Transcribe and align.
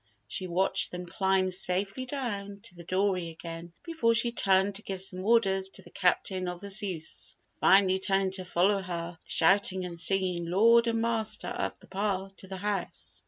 She 0.27 0.47
watched 0.47 0.89
them 0.91 1.05
climb 1.05 1.51
safely 1.51 2.07
down 2.07 2.61
to 2.61 2.73
the 2.73 2.83
dory 2.83 3.29
again 3.29 3.71
before 3.83 4.15
she 4.15 4.31
turned 4.31 4.73
to 4.73 4.81
give 4.81 4.99
some 4.99 5.23
orders 5.23 5.69
to 5.69 5.83
the 5.83 5.91
Captain 5.91 6.47
of 6.47 6.59
the 6.59 6.71
Zeus, 6.71 7.35
finally 7.59 7.99
turning 7.99 8.31
to 8.31 8.43
follow 8.45 8.81
her 8.81 9.19
shouting 9.27 9.85
and 9.85 9.99
singing 9.99 10.47
lord 10.47 10.87
and 10.87 10.99
master 11.01 11.53
up 11.55 11.79
the 11.79 11.85
path 11.87 12.35
to 12.37 12.47
the 12.47 12.57
house. 12.57 13.19